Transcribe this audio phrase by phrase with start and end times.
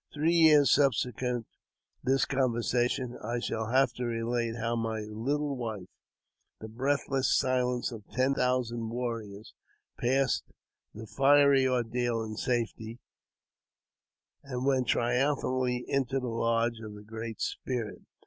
[0.11, 1.45] Three years subsequent
[2.01, 5.89] this conversation, I shall have to relate how my little wife,
[6.59, 9.53] the breathless silence of ten thousand warriors,
[9.99, 10.45] passed
[10.95, 12.97] tM fiery ordeal in safety,
[14.41, 18.01] and went triumphantly into the lodge of the Great Spirit.